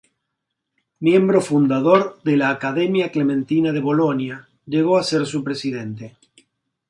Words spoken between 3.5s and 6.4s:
de Bolonia, llegó a ser su presidente.